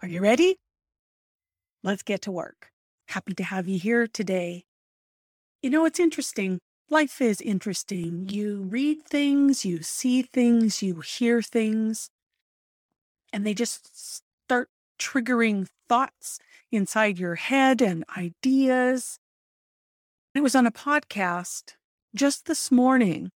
[0.00, 0.60] Are you ready?
[1.82, 2.70] Let's get to work.
[3.08, 4.64] Happy to have you here today.
[5.60, 6.60] You know, it's interesting.
[6.88, 8.28] Life is interesting.
[8.28, 12.10] You read things, you see things, you hear things,
[13.32, 14.68] and they just start
[15.00, 16.38] triggering thoughts
[16.70, 19.18] inside your head and ideas.
[20.32, 21.74] It was on a podcast
[22.14, 23.30] just this morning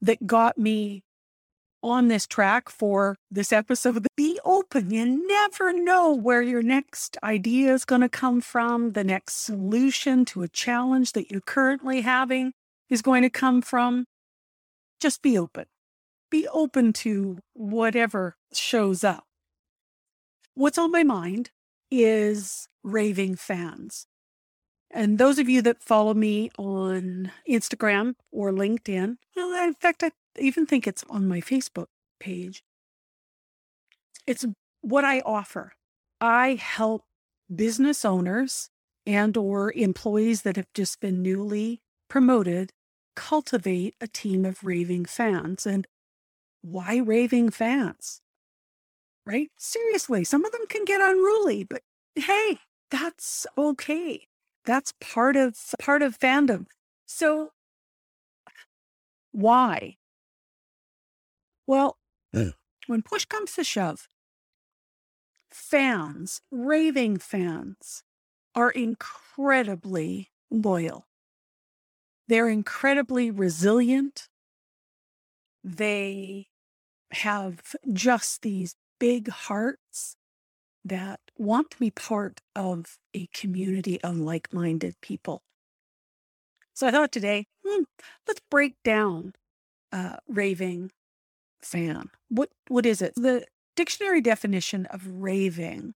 [0.00, 1.02] that got me
[1.82, 4.06] on this track for this episode.
[4.16, 4.90] Be open.
[4.90, 8.92] You never know where your next idea is going to come from.
[8.92, 12.52] The next solution to a challenge that you're currently having
[12.88, 14.06] is going to come from.
[15.00, 15.66] Just be open.
[16.30, 19.24] Be open to whatever shows up.
[20.54, 21.50] What's on my mind
[21.90, 24.06] is raving fans.
[24.90, 30.66] And those of you that follow me on Instagram or LinkedIn, in fact, I even
[30.66, 31.86] think it's on my Facebook
[32.20, 32.62] page.
[34.26, 34.44] It's
[34.80, 35.72] what I offer.
[36.20, 37.04] I help
[37.54, 38.70] business owners
[39.06, 42.72] and or employees that have just been newly promoted
[43.18, 45.66] cultivate a team of raving fans.
[45.66, 45.86] And
[46.62, 48.20] why raving fans?
[49.26, 49.50] Right?
[49.58, 51.82] Seriously, some of them can get unruly, but
[52.14, 52.58] hey,
[52.90, 54.28] that's okay.
[54.64, 56.66] That's part of part of fandom.
[57.06, 57.50] So
[59.32, 59.97] why?
[61.68, 61.98] Well,
[62.86, 64.08] when push comes to shove,
[65.50, 68.02] fans, raving fans,
[68.54, 71.06] are incredibly loyal.
[72.26, 74.30] They're incredibly resilient.
[75.62, 76.46] They
[77.10, 80.16] have just these big hearts
[80.86, 85.42] that want to be part of a community of like minded people.
[86.72, 87.82] So I thought today, hmm,
[88.26, 89.34] let's break down
[89.92, 90.92] uh, raving
[91.62, 92.10] fan.
[92.28, 93.14] What what is it?
[93.16, 93.46] The
[93.76, 95.94] dictionary definition of raving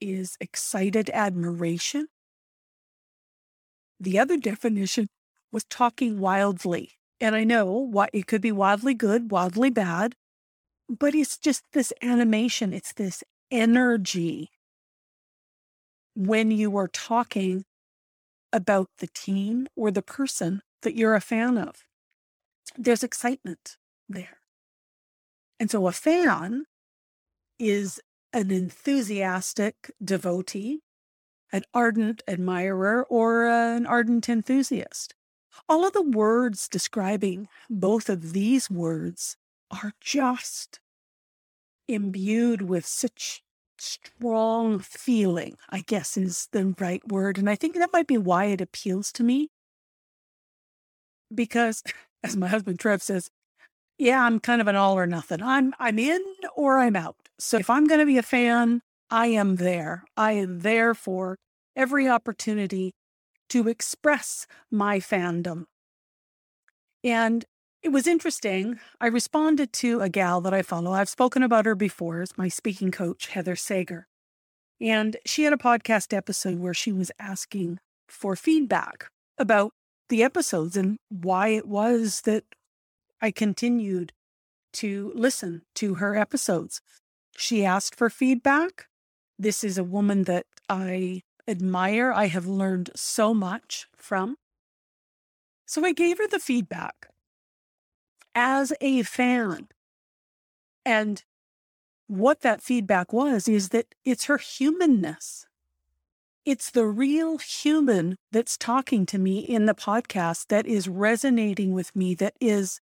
[0.00, 2.08] is excited admiration.
[4.00, 5.08] The other definition
[5.52, 6.92] was talking wildly.
[7.20, 10.16] And I know what it could be wildly good, wildly bad,
[10.88, 14.50] but it's just this animation, it's this energy
[16.14, 17.64] when you are talking
[18.52, 21.84] about the team or the person that you're a fan of.
[22.76, 23.76] There's excitement
[24.08, 24.38] there.
[25.60, 26.64] And so a fan
[27.58, 28.00] is
[28.32, 30.80] an enthusiastic devotee,
[31.52, 35.14] an ardent admirer, or an ardent enthusiast.
[35.68, 39.36] All of the words describing both of these words
[39.70, 40.80] are just
[41.88, 43.42] imbued with such
[43.78, 47.36] strong feeling, I guess is the right word.
[47.36, 49.50] And I think that might be why it appeals to me.
[51.34, 51.82] Because,
[52.22, 53.30] as my husband Trev says,
[53.98, 55.42] yeah, I'm kind of an all or nothing.
[55.42, 56.22] I'm I'm in
[56.56, 57.16] or I'm out.
[57.38, 60.04] So if I'm going to be a fan, I am there.
[60.16, 61.36] I am there for
[61.76, 62.92] every opportunity
[63.50, 65.64] to express my fandom.
[67.04, 67.44] And
[67.82, 68.78] it was interesting.
[69.00, 70.92] I responded to a gal that I follow.
[70.92, 74.06] I've spoken about her before as my speaking coach, Heather Sager.
[74.80, 77.78] And she had a podcast episode where she was asking
[78.08, 79.72] for feedback about
[80.12, 82.44] the episodes and why it was that
[83.22, 84.12] I continued
[84.74, 86.82] to listen to her episodes.
[87.34, 88.88] She asked for feedback.
[89.38, 92.12] This is a woman that I admire.
[92.12, 94.36] I have learned so much from.
[95.64, 97.08] So I gave her the feedback
[98.34, 99.68] as a fan.
[100.84, 101.24] And
[102.06, 105.46] what that feedback was is that it's her humanness.
[106.44, 111.94] It's the real human that's talking to me in the podcast that is resonating with
[111.94, 112.80] me, that is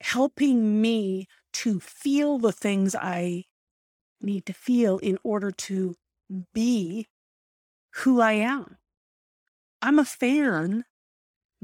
[0.00, 3.44] helping me to feel the things I
[4.20, 5.94] need to feel in order to
[6.52, 7.06] be
[7.96, 8.76] who I am.
[9.80, 10.84] I'm a fan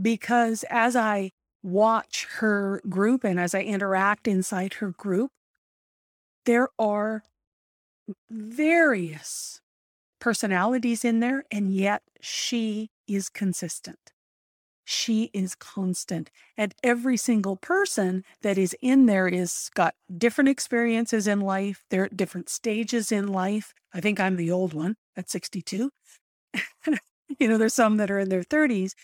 [0.00, 5.32] because as I watch her group and as I interact inside her group,
[6.44, 7.24] there are
[8.30, 9.60] various
[10.26, 14.12] personalities in there, and yet she is consistent.
[14.84, 16.32] She is constant.
[16.56, 21.84] And every single person that is in there is got different experiences in life.
[21.90, 23.72] They're at different stages in life.
[23.94, 25.92] I think I'm the old one at 62.
[27.38, 28.94] you know, there's some that are in their 30s,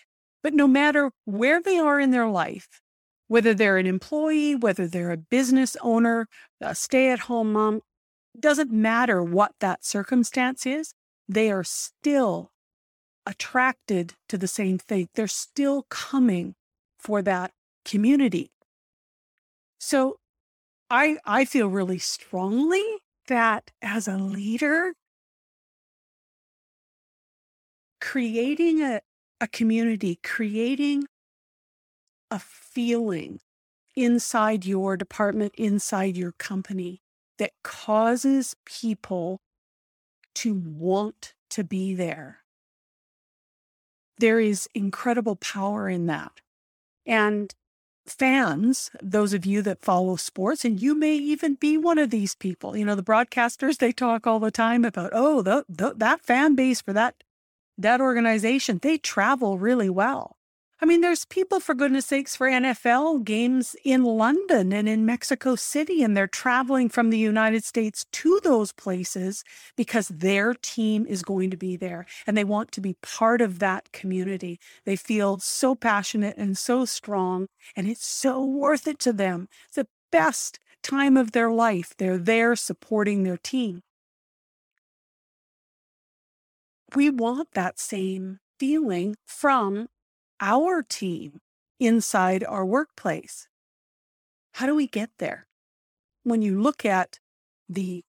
[0.43, 2.81] but no matter where they are in their life,
[3.29, 6.27] whether they're an employee, whether they're a business owner,
[6.61, 7.81] a stay at home mom,
[8.41, 10.95] doesn't matter what that circumstance is,
[11.29, 12.51] they are still
[13.27, 15.09] attracted to the same thing.
[15.15, 16.55] They're still coming
[16.99, 17.53] for that
[17.85, 18.53] community.
[19.79, 20.19] So
[20.91, 22.85] I I feel really strongly
[23.29, 24.95] that as a leader
[28.01, 29.01] creating a,
[29.41, 31.05] a community, creating
[32.33, 33.39] a feeling
[33.95, 37.01] inside your department, inside your company
[37.39, 39.41] that causes people
[40.37, 42.39] to want to be there.
[44.19, 46.41] There is incredible power in that.
[47.07, 47.55] And
[48.07, 52.35] fans, those of you that follow sports, and you may even be one of these
[52.35, 56.25] people, you know, the broadcasters, they talk all the time about, oh, the, the, that
[56.25, 57.23] fan base for that,
[57.79, 60.37] that organization, they travel really well.
[60.83, 65.55] I mean, there's people, for goodness sakes, for NFL games in London and in Mexico
[65.55, 69.45] City, and they're traveling from the United States to those places
[69.77, 73.61] because their team is going to be there and they want to be part of
[73.61, 74.59] that community.
[74.85, 77.47] They feel so passionate and so strong,
[77.77, 79.47] and it's so worth it to them.
[79.67, 81.95] It's the best time of their life.
[81.97, 83.83] They're there supporting their team.
[86.97, 89.87] We want that same feeling from
[90.43, 91.39] our team
[91.81, 93.49] inside our workplace.
[94.55, 95.47] How do we get there?
[96.25, 97.19] When you look at
[97.69, 98.03] the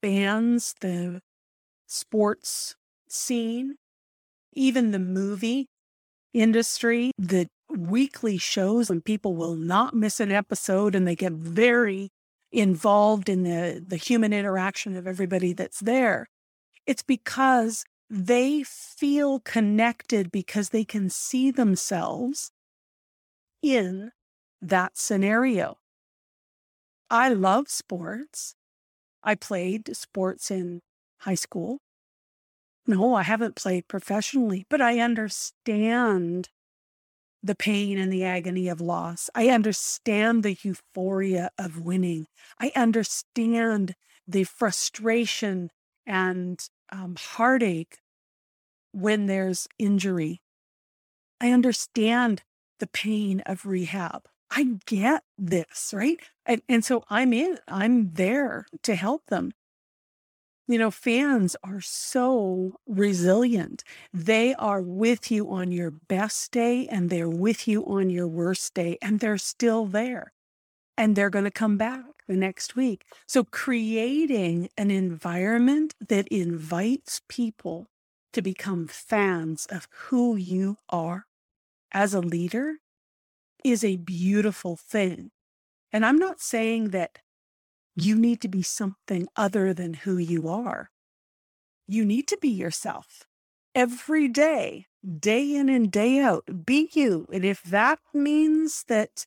[0.00, 1.20] bands, the
[1.86, 2.76] sports
[3.08, 3.74] scene,
[4.54, 5.66] even the movie
[6.32, 12.08] industry, the weekly shows, and people will not miss an episode and they get very
[12.50, 16.26] involved in the, the human interaction of everybody that's there.
[16.86, 17.84] It's because
[18.14, 22.50] they feel connected because they can see themselves
[23.62, 24.12] in
[24.60, 25.78] that scenario.
[27.08, 28.54] I love sports.
[29.22, 30.82] I played sports in
[31.20, 31.78] high school.
[32.86, 36.50] No, I haven't played professionally, but I understand
[37.42, 39.30] the pain and the agony of loss.
[39.34, 42.26] I understand the euphoria of winning.
[42.60, 43.94] I understand
[44.28, 45.70] the frustration
[46.04, 48.01] and um, heartache
[48.92, 50.40] when there's injury.
[51.40, 52.42] I understand
[52.78, 54.28] the pain of rehab.
[54.50, 56.18] I get this, right?
[56.46, 59.52] And, and so I'm in, I'm there to help them.
[60.68, 63.82] You know, fans are so resilient.
[64.12, 68.74] They are with you on your best day and they're with you on your worst
[68.74, 70.32] day, and they're still there.
[70.96, 73.04] And they're going to come back the next week.
[73.26, 77.88] So, creating an environment that invites people
[78.32, 81.26] to become fans of who you are
[81.92, 82.76] as a leader
[83.64, 85.30] is a beautiful thing.
[85.92, 87.18] And I'm not saying that
[87.94, 90.90] you need to be something other than who you are.
[91.86, 93.26] You need to be yourself
[93.74, 94.86] every day,
[95.18, 96.64] day in and day out.
[96.64, 97.26] Be you.
[97.32, 99.26] And if that means that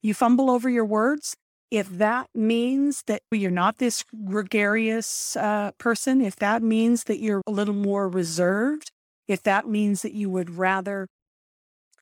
[0.00, 1.36] you fumble over your words,
[1.72, 7.40] if that means that you're not this gregarious uh, person, if that means that you're
[7.46, 8.90] a little more reserved,
[9.26, 11.06] if that means that you would rather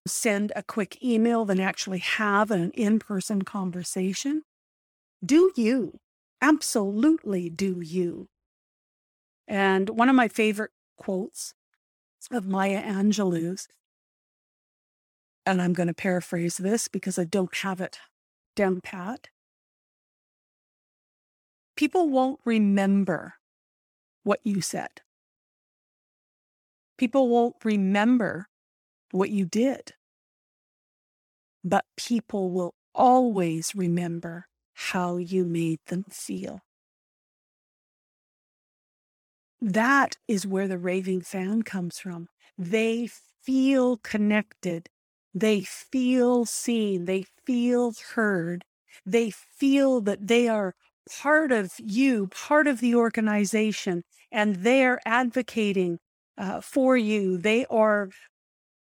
[0.09, 4.43] send a quick email than actually have an in person conversation,
[5.25, 5.97] do you.
[6.43, 8.27] Absolutely do you.
[9.47, 11.55] And one of my favorite quotes
[12.33, 13.69] of Maya Angelou's,
[15.47, 17.99] and I'm going to paraphrase this because I don't have it
[18.57, 19.29] down pat
[21.81, 23.37] people won't remember
[24.23, 25.01] what you said.
[26.99, 28.49] People won't remember
[29.13, 29.95] what you did.
[31.65, 36.61] But people will always remember how you made them feel.
[39.63, 42.29] That is where the raving fan comes from.
[42.59, 43.09] They
[43.43, 44.91] feel connected.
[45.33, 47.07] They feel seen.
[47.07, 48.67] They feel heard.
[49.07, 50.75] They feel that they are
[51.11, 55.99] part of you, part of the organization, and they're advocating
[56.39, 57.37] uh, for you.
[57.39, 58.11] They are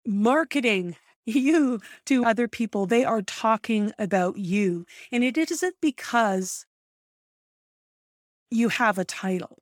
[0.06, 2.86] marketing you to other people.
[2.86, 4.86] They are talking about you.
[5.12, 6.66] And it isn't because
[8.50, 9.58] you have a title.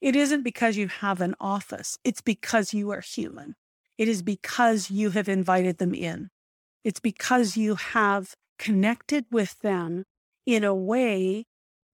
[0.00, 1.98] It isn't because you have an office.
[2.04, 3.54] It's because you are human.
[3.98, 6.28] It is because you have invited them in.
[6.82, 10.04] It's because you have connected with them
[10.46, 11.44] in a way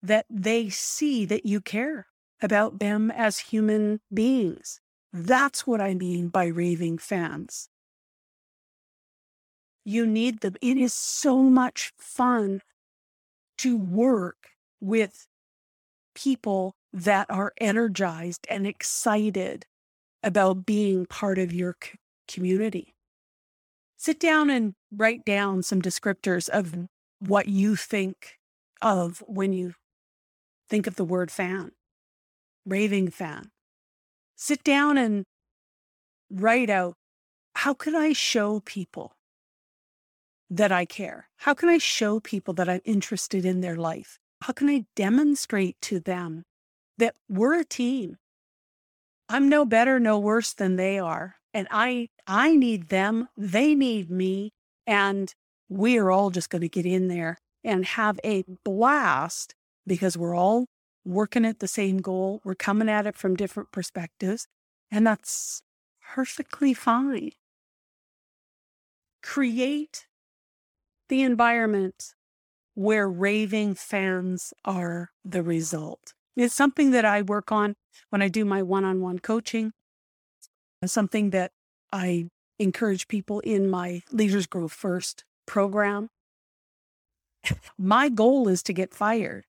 [0.03, 2.07] that they see that you care
[2.41, 4.81] about them as human beings.
[5.13, 7.69] That's what I mean by raving fans.
[9.85, 10.55] You need them.
[10.61, 12.61] It is so much fun
[13.59, 14.51] to work
[14.81, 15.27] with
[16.15, 19.67] people that are energized and excited
[20.23, 22.95] about being part of your c- community.
[23.97, 26.75] Sit down and write down some descriptors of
[27.21, 28.39] what you think
[28.81, 29.75] of when you
[30.69, 31.73] think of the word fan,
[32.67, 33.51] raving fan.
[34.37, 35.25] Sit down and
[36.31, 36.95] write out
[37.55, 39.13] how can I show people
[40.51, 41.29] that I care?
[41.39, 44.19] How can I show people that I'm interested in their life?
[44.43, 46.45] How can I demonstrate to them
[46.97, 48.17] that we're a team?
[49.29, 51.37] I'm no better, no worse than they are.
[51.53, 54.53] And I I need them, they need me,
[54.87, 55.33] and
[55.69, 59.55] we are all just going to get in there and have a blast
[59.89, 60.67] because we're all
[61.05, 62.41] working at the same goal.
[62.45, 64.47] We're coming at it from different perspectives,
[64.91, 65.63] and that's
[66.15, 67.33] perfectly fine.
[69.23, 70.07] Create
[71.09, 72.15] the environment
[72.75, 76.13] where raving fans are the result.
[76.37, 77.75] It's something that I work on
[78.11, 79.73] when I do my one on one coaching,
[80.81, 81.53] it's something that
[81.93, 82.29] I
[82.59, 86.09] encourage people in my Leaders Grow First program.
[87.79, 89.45] my goal is to get fired.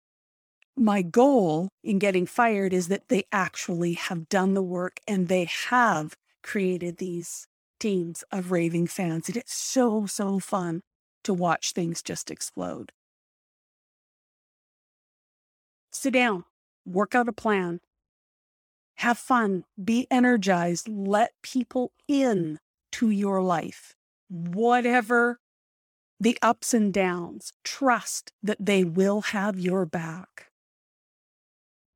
[0.78, 5.46] My goal in getting fired is that they actually have done the work and they
[5.70, 7.48] have created these
[7.80, 9.30] teams of raving fans.
[9.30, 10.82] It is so, so fun
[11.24, 12.92] to watch things just explode.
[15.92, 16.44] Sit down,
[16.86, 17.80] work out a plan,
[18.96, 22.60] have fun, be energized, let people in
[22.92, 23.96] to your life.
[24.30, 25.40] Whatever
[26.20, 30.45] the ups and downs, trust that they will have your back.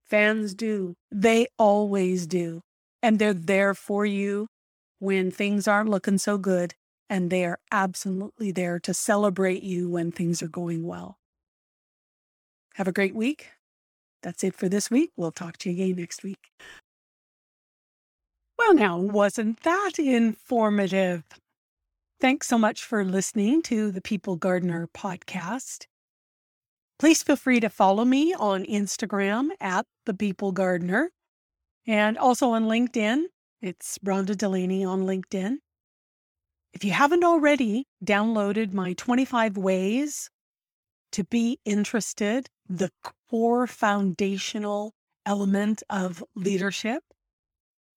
[0.09, 0.95] Fans do.
[1.11, 2.61] They always do.
[3.01, 4.47] And they're there for you
[4.99, 6.73] when things aren't looking so good.
[7.09, 11.17] And they are absolutely there to celebrate you when things are going well.
[12.75, 13.51] Have a great week.
[14.21, 15.11] That's it for this week.
[15.15, 16.51] We'll talk to you again next week.
[18.57, 21.23] Well, now, wasn't that informative?
[22.19, 25.85] Thanks so much for listening to the People Gardener podcast.
[26.99, 31.11] Please feel free to follow me on Instagram at the People Gardener
[31.87, 33.23] and also on LinkedIn.
[33.61, 35.59] It's Rhonda Delaney on LinkedIn.
[36.73, 40.29] If you haven't already downloaded my 25 ways
[41.13, 42.91] to be interested, the
[43.29, 44.93] core foundational
[45.25, 47.01] element of leadership,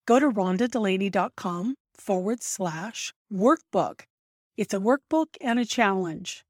[0.05, 4.03] go to rhondadelaney.com forward slash workbook.
[4.55, 6.45] It's a workbook and a challenge.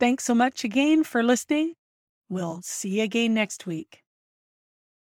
[0.00, 1.74] Thanks so much again for listening.
[2.28, 4.02] We'll see you again next week.